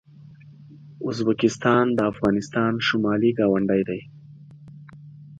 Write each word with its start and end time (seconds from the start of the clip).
ازبکستان 1.09 1.85
د 1.97 1.99
افغانستان 2.11 2.73
شمالي 2.87 3.31
ګاونډی 3.39 3.81
دی. 3.89 4.01